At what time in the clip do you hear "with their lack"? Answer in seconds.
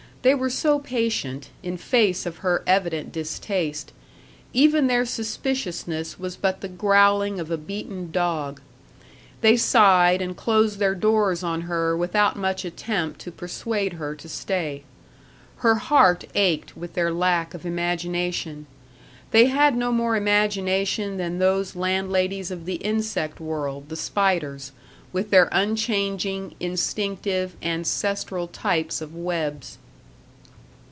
16.77-17.55